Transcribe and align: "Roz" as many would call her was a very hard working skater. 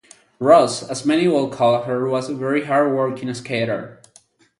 "Roz" 0.39 0.81
as 0.81 1.05
many 1.05 1.27
would 1.27 1.51
call 1.51 1.83
her 1.83 2.09
was 2.09 2.27
a 2.27 2.33
very 2.33 2.65
hard 2.65 2.91
working 2.91 3.31
skater. 3.35 4.01